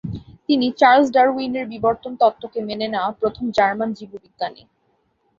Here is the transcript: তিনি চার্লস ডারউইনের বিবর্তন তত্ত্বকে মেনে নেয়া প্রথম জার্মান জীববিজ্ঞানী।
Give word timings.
তিনি 0.49 0.67
চার্লস 0.79 1.07
ডারউইনের 1.15 1.65
বিবর্তন 1.73 2.13
তত্ত্বকে 2.21 2.59
মেনে 2.67 2.87
নেয়া 2.87 3.09
প্রথম 3.19 3.45
জার্মান 3.57 3.89
জীববিজ্ঞানী। 3.99 4.63